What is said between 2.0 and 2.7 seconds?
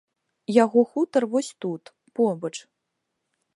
побач.